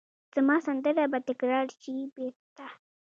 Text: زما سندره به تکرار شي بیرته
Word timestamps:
زما 0.35 0.55
سندره 0.67 1.03
به 1.11 1.19
تکرار 1.27 1.67
شي 1.81 1.93
بیرته 2.15 2.67